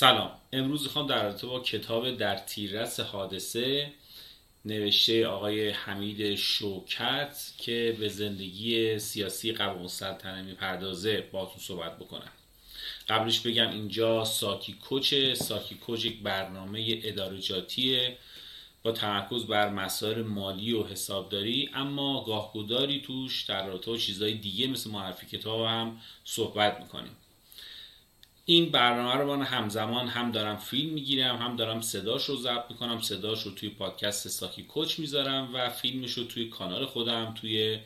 [0.00, 0.30] سلام.
[0.52, 3.92] امروز می‌خوام در رابطه با کتاب در تیررس حادثه
[4.64, 11.28] نوشته آقای حمید شوکت که به زندگی سیاسی قبل السلطنه می‌پردازه.
[11.32, 12.30] باتون صحبت بکنم.
[13.08, 15.34] قبلش بگم اینجا ساکی کوچه.
[15.34, 18.16] ساکی کوچ یک برنامه ادارجاتیه
[18.82, 24.66] با تمرکز بر مسائل مالی و حسابداری اما گاهگداری توش در رابطه با چیزهای دیگه
[24.66, 27.16] مثل معرفی کتاب هم صحبت می‌کنیم.
[28.44, 33.00] این برنامه رو من همزمان هم دارم فیلم می‌گیرم هم دارم صداش رو ضبط می‌کنم
[33.00, 37.78] صداش رو توی پادکست ساکی کوچ می‌ذارم و فیلمش رو توی کانال خودم توی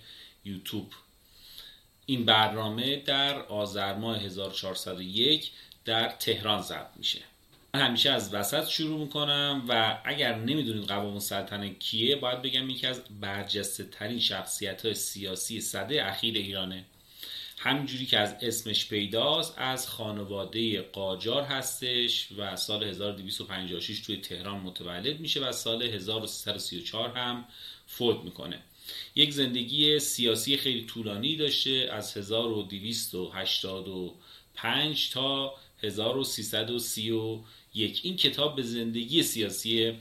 [0.45, 0.93] یوتیوب.
[2.07, 5.51] این برنامه در آذر ماه 1401
[5.85, 7.21] در تهران ضبط میشه.
[7.75, 12.87] من همیشه از وسط شروع می‌کنم و اگر نمی‌دونید قوام السلطنه کیه باید بگم یکی
[12.87, 16.85] از برجسته ترین شخصیت های سیاسی صده اخیر ایرانه.
[17.65, 25.21] همینجوری که از اسمش پیداست از خانواده قاجار هستش و سال 1256 توی تهران متولد
[25.21, 27.45] میشه و سال 1334 هم
[27.87, 28.59] فوت می‌کنه.
[29.15, 39.93] یک زندگی سیاسی خیلی طولانی داشته از 1285 تا 1331 این کتاب به زندگی سیاسی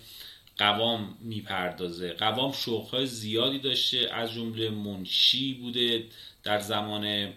[0.57, 2.13] قوام می‌پردازه.
[2.13, 6.05] قوام شوقهای زیادی داشته از جمله منشی بوده
[6.43, 7.33] در زمان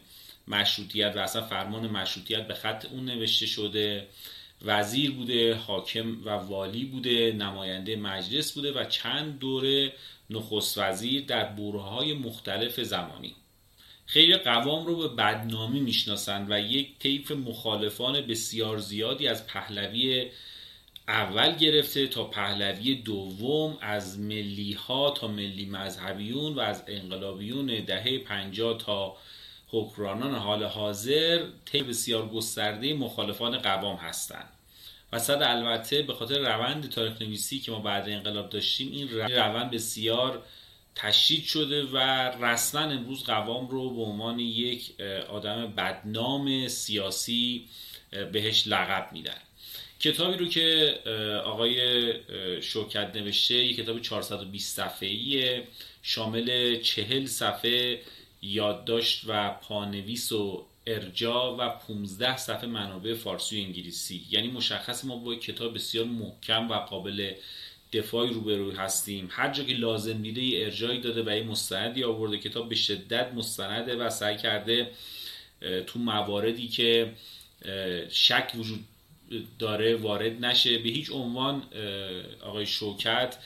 [0.49, 4.07] مشروطیت و اصلا فرمان مشروطیت به خط اون نوشته شده.
[4.63, 9.93] وزیر بوده حاکم و والی بوده نماینده مجلس بوده و چند دوره
[10.31, 13.35] نخست وزیر در بورهای مختلف زمانی.
[14.07, 20.31] خیلی قوام رو به بدنامی می‌شناسند و یک طیف مخالفان بسیار زیادی از پهلوی
[21.09, 28.19] اول گرفته تا پهلوی دوم از ملی ها تا ملی مذهبیون و از انقلابیون دهه
[28.19, 29.17] 50 تا
[29.69, 34.49] حکرانان حال حاضر طی بسیار گسترده مخالفان قوام هستند.
[35.13, 39.71] و صد البته به خاطر روند تاریخ نویسی که ما بعد انقلاب داشتیم این روند
[39.71, 40.43] بسیار
[40.95, 41.97] تشدید شده و
[42.45, 47.69] رسما امروز قوام رو به عنوان یک آدم بدنام سیاسی
[48.33, 49.41] بهش لقب میدن.
[50.01, 50.95] کتابی رو که
[51.45, 52.13] آقای
[52.63, 55.67] شوکت نوشته یک کتاب 420 صفحه‌ایه
[56.03, 58.01] شامل چهل صفحه
[58.43, 64.27] یادداشت و پانویس و ارجا و 15 صفحه منابع فارسی و انگلیسی.
[64.31, 67.33] یعنی مشخص ما با کتاب بسیار محکم و قابل
[67.93, 69.29] دفاعی روبروی هستیم.
[69.31, 72.39] هر جا که لازم دیده یه ارجایی داده و یه مستندی آورده.
[72.39, 74.91] کتاب به شدت مستنده و سعی کرده
[75.87, 77.13] تو مواردی که
[78.11, 78.85] شک وجود
[79.59, 80.79] داره وارد نشه.
[80.79, 81.63] به هیچ عنوان
[82.43, 83.39] آقای شوکت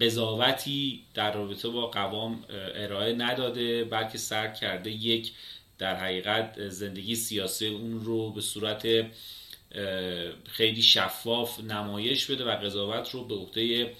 [0.00, 2.44] قضاوتی در رابطه با قوام
[2.74, 5.32] ارائه نداده بلکه سر کرده یک
[5.78, 9.06] در حقیقت زندگی سیاسی اون رو به صورت
[10.44, 13.94] خیلی شفاف نمایش بده و قضاوت رو به عهده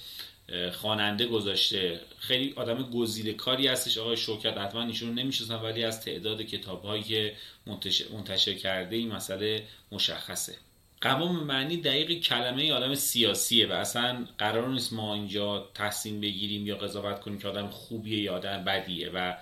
[0.72, 2.00] خواننده گذاشته.
[2.18, 3.98] خیلی آدم گزیده کاری هستش.
[3.98, 7.32] آقای شوکت حتما ایشون نمی‌شناسن ولی از تعداد کتاب هایی که
[8.12, 10.56] منتشر کرده این مسئله مشخصه.
[11.00, 16.76] قوام معنی دقیق کلمه آدم سیاسیه و اصلا قرار نیست ما اینجا تصمیم بگیریم یا
[16.76, 19.36] قضاوت کنیم که آدم خوبیه یا آدم بدیه و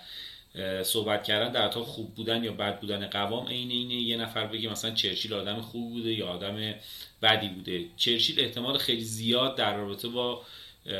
[0.83, 4.71] صحبت کردن در تا خوب بودن یا بد بودن قوام عین اینه یه نفر بگه
[4.71, 6.75] مثلا چرچیل آدم خوب بوده یا آدم
[7.22, 7.84] بدی بوده.
[7.97, 10.43] چرچیل احتمال خیلی زیاد در رابطه با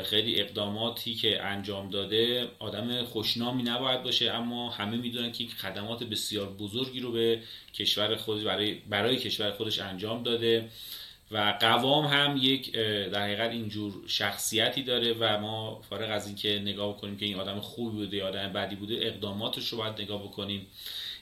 [0.05, 6.49] خیلی اقداماتی که انجام داده آدم خوشنامی نباید باشه اما همه می‌دونن که خدمات بسیار
[6.49, 7.41] بزرگی رو به
[7.73, 10.69] کشور خودش برای, برای کشور خودش انجام داده
[11.31, 12.71] و قوام هم یک
[13.11, 17.59] در حقیقت اینجور شخصیتی داره و ما فارغ از اینکه نگاه بکنیم که این آدم
[17.59, 20.67] خوبی بوده یا آدم بدی بوده اقداماتش رو باید نگاه بکنیم.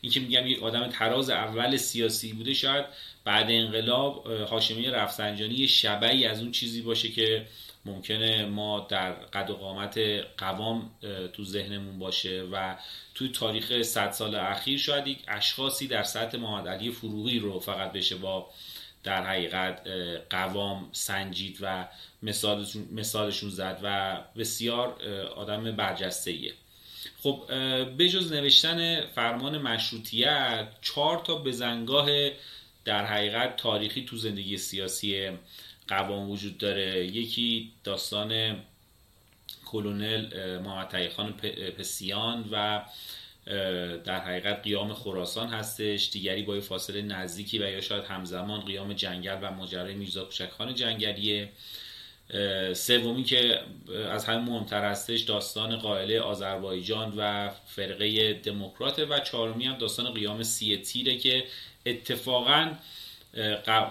[0.01, 2.85] این که میگم یک آدم تراز اول سیاسی بوده شاید
[3.23, 7.45] بعد انقلاب هاشمی رفسنجانی شبعی از اون چیزی باشه که
[7.85, 9.99] ممکنه ما در قد و قامت
[10.37, 10.91] قوام
[11.33, 12.75] تو ذهنمون باشه و
[13.15, 17.91] توی تاریخ صد سال اخیر شاید یک اشخاصی در سطح محمد علی فروغی رو فقط
[17.91, 18.49] بشه با
[19.03, 19.87] در حقیقت
[20.29, 21.87] قوام سنجید و
[22.23, 25.03] مثالشون, مثالشون زد و بسیار
[25.35, 26.53] آدم برجسته ایه.
[27.23, 27.43] خب
[27.99, 32.07] بجز نوشتن فرمان مشروطیت چهار تا بزنگاه
[32.85, 35.29] در حقیقت تاریخی تو زندگی سیاسی
[35.87, 37.05] قوام وجود داره.
[37.05, 38.55] یکی داستان
[39.65, 41.33] کلونل محمد خان
[41.77, 42.81] پسیان و
[44.03, 46.09] در حقیقت قیام خراسان هستش.
[46.11, 51.49] دیگری با فاصله نزدیکی و یا شاید همزمان قیام جنگل و ماجرای میرزا کوچکخان جنگلیه.
[52.73, 53.59] سومی که
[54.09, 60.43] از همه مهمتر هستش داستان قائله آذربایجان و فرقه دموکرات و چهارمی هم داستان قیام
[60.43, 61.43] سی تیره که
[61.85, 62.71] اتفاقا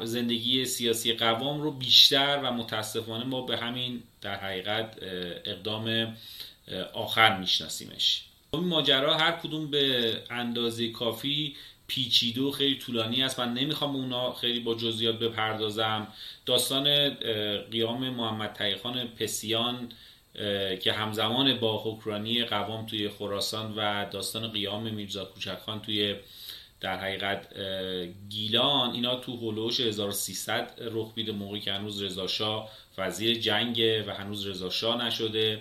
[0.03, 4.97] زندگی سیاسی قوام رو بیشتر و متاسفانه ما به همین در حقیقت
[5.45, 6.17] اقدام
[6.93, 8.25] آخر میشناسیمش.
[8.53, 11.57] این ماجرا هر کدوم به اندازه کافی
[11.87, 13.41] پیچیده و خیلی طولانی است.
[13.41, 16.07] من نمی‌خوام اونا خیلی با جزئیات بپردازم.
[16.47, 17.11] داستان
[17.71, 19.89] قیام محمد تقیخان پسیان
[20.83, 26.17] که همزمان با حکرانی قوام توی خراسان و داستان قیام میرزا کوچکخان توی
[26.85, 27.49] در حقیقت
[28.29, 34.47] گیلان اینا تو هلوش 1300 رخ میده موقعی که هنوز رضا وزیر جنگه و هنوز
[34.47, 35.61] رضا نشده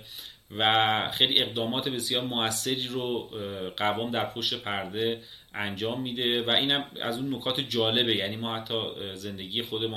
[0.58, 3.32] و خیلی اقدامات بسیار موثری رو
[3.78, 5.22] قوام در پشت پرده
[5.54, 8.16] انجام میده و اینم از اون نکات جالبه.
[8.16, 8.76] یعنی ما حتی
[9.16, 9.92] زندگی خود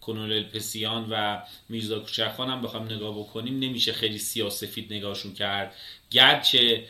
[0.00, 5.74] کنول پسیان و میرزا کوچکخان هم بخوام نگاه بکنیم نمیشه خیلی سیاسفید نگاهشون کرد.
[6.10, 6.84] گرچه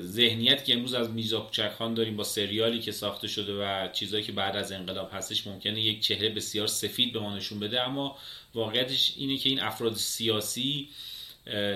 [0.00, 4.32] ذهنیت که امروز از میرزا کوچکخان داریم با سریالی که ساخته شده و چیزایی که
[4.32, 7.82] بعد از انقلاب هستش ممکنه یک چهره بسیار سفید به ما نشون بده.
[7.82, 8.18] اما
[8.54, 10.88] واقعیتش اینه که این افراد سیاسی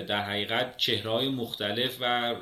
[0.07, 2.35] در حقیقت چهرهای مختلف و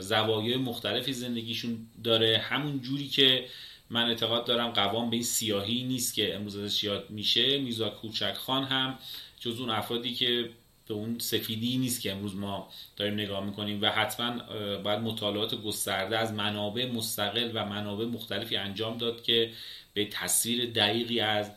[0.00, 2.38] زوایای مختلفی زندگیشون داره.
[2.38, 3.44] همون جوری که
[3.90, 7.58] من اعتقاد دارم قوام به این سیاهی نیست که امروز ازش یاد میشه.
[7.58, 8.98] میزا کوچک خان هم
[9.40, 10.50] جز اون افرادی که
[10.90, 14.38] به اون سفیدی نیست که امروز ما داریم نگاه می‌کنیم و حتما
[14.82, 19.52] باید مطالعات گسترده از منابع مستقل و منابع مختلفی انجام داد که
[19.94, 21.50] به تصویر دقیقی از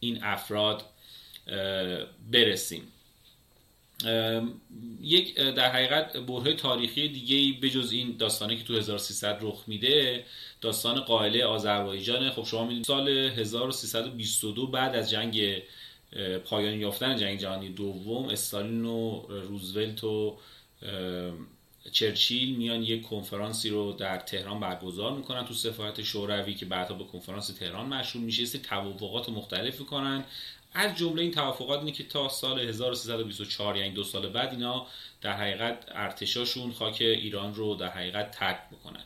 [0.00, 0.84] این افراد
[2.32, 2.82] برسیم.
[5.02, 10.24] یک در حقیقت بره تاریخی دیگه به جز این داستانی که تو 1300 رخ میده
[10.60, 15.62] داستان قائله آذربایجان خب شما می‌دونید سال 1322 بعد از جنگ
[16.44, 20.38] پایان یافتن جنگ جهانی دوم استالین و روزولت و
[21.92, 27.04] چرچیل میان یک کنفرانسی رو در تهران برگزار می‌کنن تو سفارت شوروی که بعدها به
[27.04, 28.44] کنفرانس تهران مشهور میشه.
[28.44, 30.24] سری توافقات مختلف می‌کنن.
[30.72, 34.86] از جمله این توافقات اینه که تا سال 1324 یعنی دو سال بعد اینا
[35.20, 39.04] در حقیقت ارتشاشون خاک ایران رو در حقیقت ترک بکنن.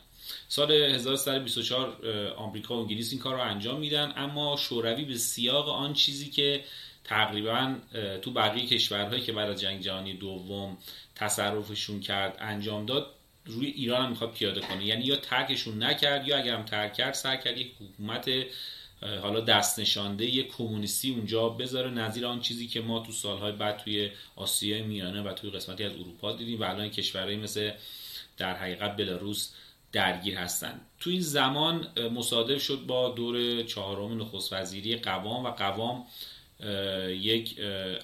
[0.53, 4.13] سال 1324 آمریکا و انگلیس این کار رو انجام میدن.
[4.15, 6.63] اما شوروی به سیاق آن چیزی که
[7.03, 7.75] تقریبا
[8.21, 10.77] تو بقیه کشورهایی که بعد از جنگ جهانی دوم
[11.15, 13.07] تصرفشون کرد انجام داد
[13.45, 14.85] روی ایران هم می‌خواد پیاده کنه.
[14.85, 18.31] یعنی یا ترکشون نکرد یا اگرم ترک کرد سر کرد یک حکومت
[19.21, 21.89] حالا دست نشانده یک کمونیستی اونجا بذاره.
[21.89, 25.91] نظیر آن چیزی که ما تو سالهای بعد توی آسیای میانه و توی قسمتی از
[25.91, 27.71] اروپا دیدیم و الان کشورهایی مثل
[28.37, 29.49] در حقیقت بلاروس
[29.93, 36.05] درگیر هستند تو این زمان مصادف شد با دور چهارم نخست وزیری قوام و قوام
[37.09, 37.59] یک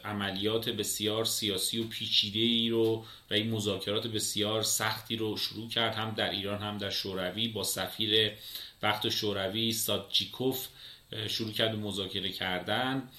[0.06, 5.95] عملیات بسیار سیاسی و پیچیده ای رو و این مذاکرات بسیار سختی رو شروع کرد.
[5.95, 7.47] هم در ایران هم در شوروی.
[7.47, 8.31] با سفیر
[8.83, 10.68] وقت شوروی سادجیکوف
[11.27, 13.09] شروع کرد مذاکره کردن.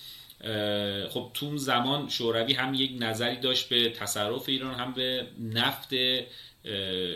[1.08, 5.94] خب تو زمان شوروی هم یک نظری داشت به تصرف ایران هم به نفت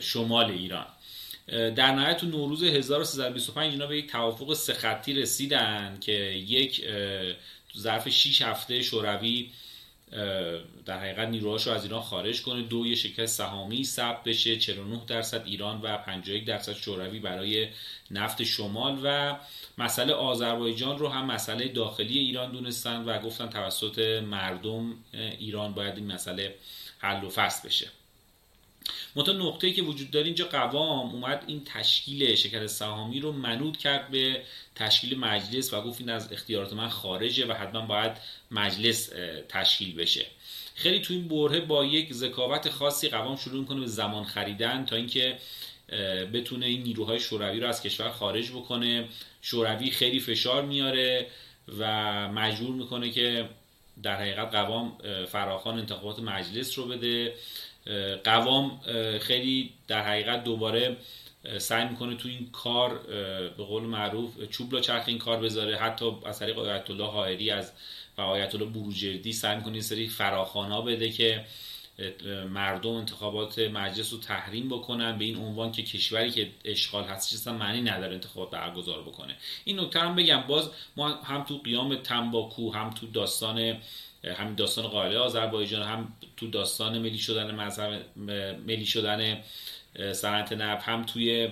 [0.01, 0.87] شمال ایران.
[1.49, 6.85] در نهایت تو نوروز 1325 اینا به یک توافق سه خطی رسیدن که یک
[7.79, 9.51] ظرف 6 هفته شوروی
[10.87, 12.63] در حقیقت نیروهاش رو از ایران خارج کنه.
[12.63, 14.57] دو یه شکست سهامی ثبت بشه.
[14.57, 17.69] 49 درصد ایران و 51 درصد شوروی برای
[18.11, 18.99] نفت شمال.
[19.03, 19.37] و
[19.79, 24.95] مسئله آذربایجان رو هم مسئله داخلی ایران دونستن و گفتن توسط مردم
[25.39, 26.55] ایران باید این مسئله
[26.99, 27.87] حل و فصل بشه.
[29.17, 34.11] منتها نقطه‌ای که وجود داره اینجا قوام اومد این تشکیل شکل سهامی رو منود کرد
[34.11, 34.43] به
[34.75, 38.13] تشکیل مجلس و گفت این از اختیارات من خارجه و حتما باید
[38.51, 39.11] مجلس
[39.49, 40.27] تشکیل بشه.
[40.75, 44.97] خیلی تو این برهه با یک ذکاوت خاصی قوام شروع می‌کنه به زمان خریدن تا
[44.97, 45.39] اینکه
[46.33, 49.09] بتونه این نیروهای شوروی رو از کشور خارج بکنه.
[49.43, 51.27] شوروی خیلی فشار میاره
[51.79, 51.89] و
[52.29, 53.49] مجبور می‌کنه که
[54.03, 54.99] در حقیقت قوام
[55.33, 57.35] فراخان انتخابات مجلس رو بده.
[58.25, 58.81] قوام
[59.21, 60.97] خیلی در حقیقت دوباره
[61.59, 62.99] سعی می‌کنه تو این کار
[63.57, 65.77] به قول معروف چوب چرخ این کار بذاره.
[65.77, 67.73] حتی از طریق آیت الله حائری از
[68.19, 71.45] و آیت الله بروجردی سعی می‌کنه این سری فراخانا بده که
[72.51, 77.53] مردم انتخابات مجلس رو تحریم بکنن به این عنوان که کشوری که اشغال هست اصلا
[77.53, 79.37] معنی نداره انتخابات برگزار بکنه.
[79.65, 80.41] این نکته هم بگم.
[80.41, 83.79] باز ما هم تو قیام تنباکو هم تو داستان
[84.25, 88.19] همین داستان قائله آذربایجان هم تو داستان ملی شدن مذهب
[88.67, 89.41] ملی شدن
[90.13, 91.49] صنعت نفت هم توی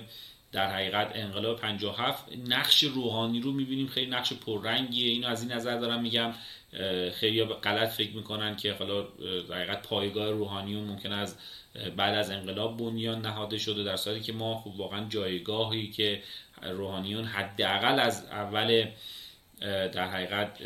[0.51, 3.87] در حقیقت انقلاب 57 نقش روحانی رو می‌بینیم.
[3.87, 5.11] خیلی نقش پررنگیه.
[5.11, 6.33] اینو از این نظر دارم میگم.
[7.13, 9.07] خیلی غلط فکر می‌کنن که حالا
[9.49, 11.37] حقیقت پایگاه روحانیون ممکن از
[11.97, 16.21] بعد از انقلاب بنیان نهاده شده در صورتی که ما خب واقعا جایگاهی که
[16.61, 18.85] روحانیون حداقل از اول
[19.61, 20.57] در حقیقت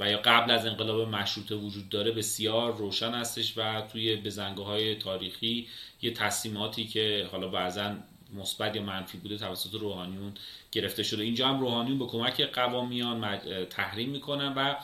[0.00, 4.94] و یا قبل از انقلاب مشروطه وجود داره بسیار روشن هستش و توی بزنگاه های
[4.94, 5.68] تاریخی
[6.02, 7.94] یه تصمیماتی که حالا بعضا
[8.34, 10.32] مثبت یا منفی بوده توسط روحانیون
[10.72, 11.22] گرفته شده.
[11.22, 14.74] اینجا هم روحانیون به کمک قوامیان تحریم می‌کنن و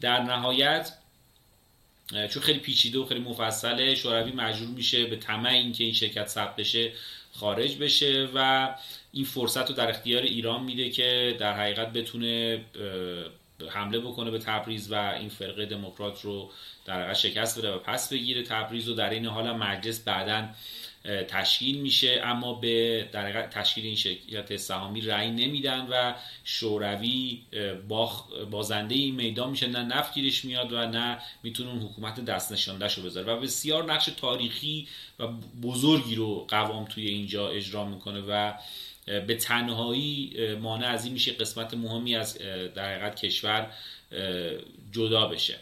[0.00, 0.92] در نهایت
[2.10, 6.56] چون خیلی پیچیده و خیلی مفصله شوروی مجبور میشه به طمع اینکه این شرکت ثبت
[6.56, 6.92] بشه
[7.32, 8.68] خارج بشه و
[9.12, 12.64] این فرصت رو در اختیار ایران میده که در حقیقت بتونه
[13.68, 16.50] حمله بکنه به تبریز و این فرقه دموکرات رو
[16.84, 18.42] در حقیقت شکست بده و پس بگیره.
[18.42, 20.48] تبریز و در این حال مجلس بعدا
[21.04, 26.14] تشکیل میشه اما به در تشکیل این شرکت سهامی رأی نمیدن و
[26.44, 27.42] شوروی
[28.50, 29.66] بازنده این میدان میشه.
[29.66, 33.32] نه نفت گیرش میاد و نه می‌تونه اون حکومت دست نشاندهش رو بذاره.
[33.32, 34.88] و بسیار نقش تاریخی
[35.18, 35.26] و
[35.62, 38.54] بزرگی رو قوام توی اینجا اجرا می‌کنه و
[39.06, 42.38] به تنهایی مانع از این میشه قسمت مهمی از
[42.74, 43.70] در حقیقت کشور
[44.92, 45.58] جدا بشه.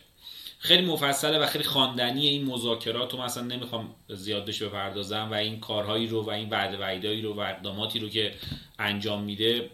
[0.59, 5.61] خیلی مفصله و خیلی خواندنی این مذاکرات رو مثلا نمی‌خوام زیاد بهش بپردازم و این
[5.61, 8.35] کارهایی رو و این وعده وعیدایی رو و اقداماتی رو که
[8.79, 9.71] انجام میده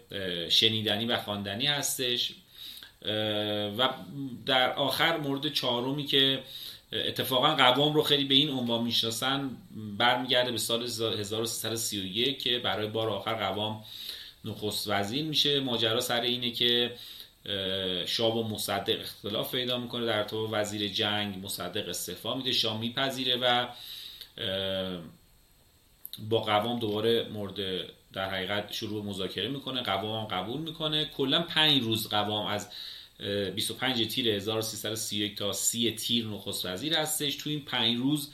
[0.49, 2.31] شنیدنی و خواندنی هستش.
[3.77, 3.89] و
[4.45, 6.43] در آخر مورد چهارمی که
[6.91, 9.49] اتفاقا قوام رو خیلی به این عنوان می‌شناسن
[9.97, 13.83] برمیگرده به سال 1331 که برای بار آخر قوام
[14.45, 15.59] نخست وزیر میشه.
[15.59, 16.95] ماجرا سر اینه که
[18.05, 20.05] شاه و مصدق اختلاف پیدا می‌کنه.
[20.05, 23.67] در تو وزیر جنگ مصدق استعفا میده شاه میپذیره و
[26.29, 29.81] با قوام دوباره مورد در حقیقت شروع مذاکره می‌کنه.
[29.81, 31.05] قوام قبول می‌کنه.
[31.05, 32.69] کلا پنج روز قوام از
[33.55, 37.35] 25 تیر 1331 تا 30 تیر نخست وزیر هستش.
[37.35, 38.31] تو این پنج روز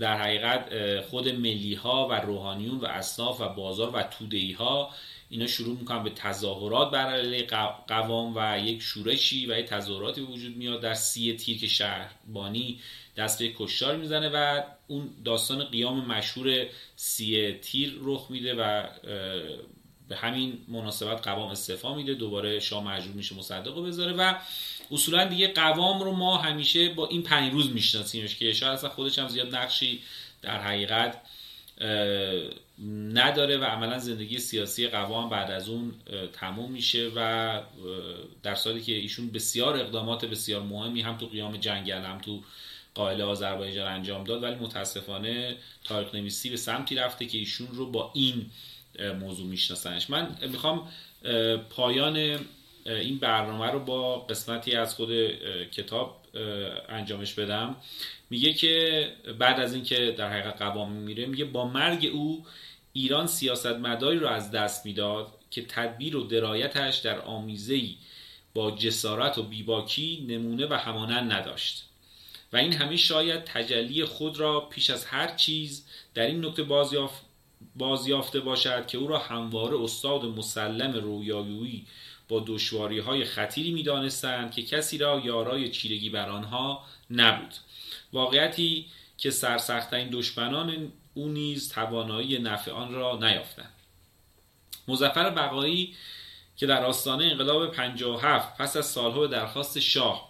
[0.00, 4.90] در حقیقت خود ملی ها و روحانیون و اصناف و بازار و تودهی ها
[5.30, 7.46] اینا شروع می‌کنن به تظاهرات بر علیه
[7.88, 12.80] قوام و یک شورشی و یک تظاهراتی وجود میاد در سی تیر که شهربانی
[13.16, 16.66] دست به کشتار می‌زنه و اون داستان قیام مشهور
[16.96, 18.88] سی تیر رخ میده و
[20.08, 24.34] به همین مناسبت قوام استعفا میده دوباره شاه مجبور میشه مصدق رو بذاره و
[24.90, 29.18] اصولا دیگه قوام رو ما همیشه با این پنج روز میشناسیمش که شاید اصلا خودش
[29.18, 30.02] هم زیاد نقشی
[30.42, 31.20] در حقیقت
[33.12, 35.92] نداره و عملا زندگی سیاسی قوام بعد از اون
[36.32, 37.60] تموم میشه و
[38.42, 42.42] در سالی که ایشون بسیار اقدامات بسیار مهمی هم تو قیام جنگل هم تو
[42.94, 48.10] قائل آذربایجان انجام داد ولی متاسفانه تاریخ نویسی به سمتی رفته که ایشون رو با
[48.14, 48.50] این
[49.20, 50.10] موضوع میشناسنش.
[50.10, 50.88] من می‌خوام
[51.70, 52.40] پایان
[52.86, 55.10] این برنامه رو با قسمتی از خود
[55.70, 56.16] کتاب
[56.88, 57.76] انجامش بدم.
[58.30, 59.06] میگه که
[59.38, 62.46] بعد از اینکه در حقیقت قوام میره میگه با مرگ او
[62.92, 67.96] ایران سیاستمداری رو از دست می‌داد که تدبیر و درایتش در آمیزهی
[68.54, 71.84] با جسارت و بیباکی نمونه و همانند نداشت.
[72.52, 77.22] و این همه شاید تجلی خود را پیش از هر چیز در این نکته بازیافت
[77.76, 81.86] بازیافته باشد که او را همواره استاد مسلم رویارویی
[82.28, 87.54] با دشواری های خطیری می دانستند که کسی را یارای چیرگی بر آنها نبود.
[88.12, 93.72] واقعیتی که سرسختترین دشمنان او نیز توانایی نفع آن را نیافتند.
[94.88, 95.94] مزفر بقایی
[96.56, 100.28] که در آستانه انقلاب 57 پس از سالها به درخواست شاه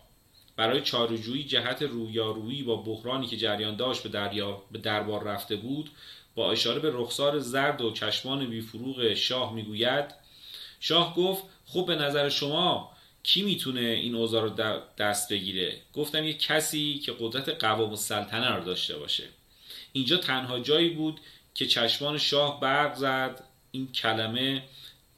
[0.57, 5.91] برای چارجویی جهت رویارویی با بحرانی که جریان داشت به, دریا به دربار رفته بود
[6.35, 10.05] با اشاره به رخسار زرد و چشمان بیفروغ شاه می‌گوید
[10.81, 12.93] شاه گفت خب به نظر شما
[13.23, 18.65] کی می‌تونه این اوضاع رو دست بگیره؟ گفتم یه کسی که قدرت قوام السلطنه رو
[18.65, 19.25] داشته باشه.
[19.93, 21.21] اینجا تنها جایی بود
[21.55, 24.63] که چشمان شاه برق زد این کلمه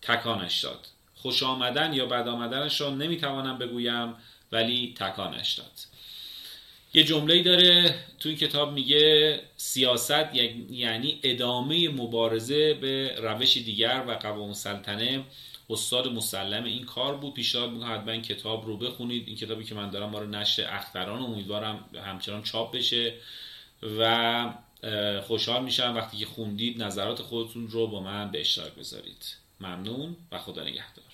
[0.02, 0.86] تکانش داد.
[1.14, 4.14] خوش آمدن یا بد آمدنش را نمی‌توانم بگویم
[4.52, 5.72] ولی تکانش داد.
[6.94, 10.34] یه جمله داره تو این کتاب میگه سیاست
[10.70, 15.24] یعنی ادامه مبارزه به روش دیگر و قوام سلطنه
[15.70, 17.34] استاد مسلم این کار بود.
[17.34, 19.28] پیشنهاد می‌کنم حتما کتاب رو بخونید.
[19.28, 23.14] این کتابی که من دارم ما رو نشر اختران امیدوارم همچنان چاپ بشه
[23.98, 24.52] و
[25.26, 29.36] خوشحال میشم وقتی که خوندید نظرات خودتون رو با من به اشتراک بذارید.
[29.60, 31.09] ممنون و خدا نگهدار.